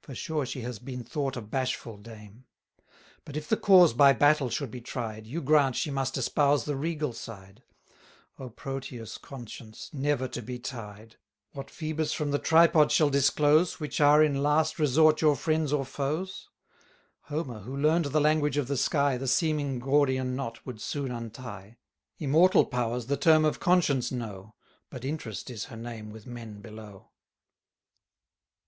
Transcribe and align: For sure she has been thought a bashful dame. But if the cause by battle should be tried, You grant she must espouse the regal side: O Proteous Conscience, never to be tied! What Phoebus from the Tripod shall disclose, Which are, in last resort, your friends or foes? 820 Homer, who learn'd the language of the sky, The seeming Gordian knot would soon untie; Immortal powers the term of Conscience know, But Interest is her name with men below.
For 0.00 0.16
sure 0.16 0.44
she 0.44 0.62
has 0.62 0.80
been 0.80 1.04
thought 1.04 1.36
a 1.36 1.40
bashful 1.40 1.96
dame. 1.96 2.44
But 3.24 3.36
if 3.36 3.48
the 3.48 3.56
cause 3.56 3.92
by 3.92 4.12
battle 4.12 4.50
should 4.50 4.72
be 4.72 4.80
tried, 4.80 5.28
You 5.28 5.40
grant 5.40 5.76
she 5.76 5.92
must 5.92 6.18
espouse 6.18 6.64
the 6.64 6.74
regal 6.74 7.12
side: 7.12 7.62
O 8.36 8.48
Proteous 8.50 9.16
Conscience, 9.16 9.88
never 9.92 10.26
to 10.26 10.42
be 10.42 10.58
tied! 10.58 11.18
What 11.52 11.70
Phoebus 11.70 12.12
from 12.12 12.32
the 12.32 12.40
Tripod 12.40 12.90
shall 12.90 13.10
disclose, 13.10 13.78
Which 13.78 14.00
are, 14.00 14.24
in 14.24 14.42
last 14.42 14.80
resort, 14.80 15.20
your 15.22 15.36
friends 15.36 15.72
or 15.72 15.84
foes? 15.84 16.48
820 17.26 17.28
Homer, 17.28 17.60
who 17.60 17.76
learn'd 17.80 18.06
the 18.06 18.18
language 18.18 18.56
of 18.56 18.66
the 18.66 18.76
sky, 18.76 19.16
The 19.16 19.28
seeming 19.28 19.78
Gordian 19.78 20.34
knot 20.34 20.66
would 20.66 20.80
soon 20.80 21.12
untie; 21.12 21.76
Immortal 22.18 22.64
powers 22.66 23.06
the 23.06 23.16
term 23.16 23.44
of 23.44 23.60
Conscience 23.60 24.10
know, 24.10 24.56
But 24.90 25.04
Interest 25.04 25.48
is 25.48 25.66
her 25.66 25.76
name 25.76 26.10
with 26.10 26.26
men 26.26 26.60
below. 26.60 27.10